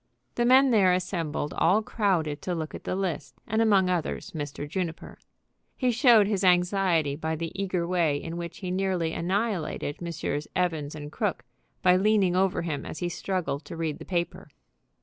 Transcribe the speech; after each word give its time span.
The 0.33 0.45
men 0.45 0.71
there 0.71 0.93
assembled 0.93 1.53
all 1.55 1.83
crowded 1.83 2.41
to 2.41 2.55
look 2.55 2.73
at 2.73 2.85
the 2.85 2.95
list, 2.95 3.35
and 3.45 3.61
among 3.61 3.87
others 3.87 4.31
Mr. 4.31 4.67
Juniper. 4.67 5.19
He 5.77 5.91
showed 5.91 6.25
his 6.25 6.43
anxiety 6.43 7.15
by 7.15 7.35
the 7.35 7.51
eager 7.53 7.87
way 7.87 8.17
in 8.17 8.35
which 8.35 8.57
he 8.61 8.71
nearly 8.71 9.13
annihilated 9.13 10.01
Messrs. 10.01 10.47
Evans 10.55 10.95
& 11.05 11.11
Crooke, 11.11 11.45
by 11.83 11.97
leaning 11.97 12.35
over 12.35 12.63
him 12.63 12.83
as 12.83 12.97
he 12.97 13.09
struggled 13.09 13.63
to 13.65 13.77
read 13.77 13.99
the 13.99 14.03
paper. 14.05 14.49